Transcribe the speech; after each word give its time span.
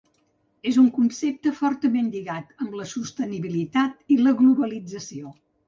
És 0.69 0.79
un 0.83 0.87
concepte 0.95 1.51
fortament 1.57 2.09
lligat 2.17 2.57
amb 2.65 2.75
la 2.81 2.87
sostenibilitat 2.95 4.13
i 4.17 4.21
la 4.25 4.37
globalització. 4.43 5.35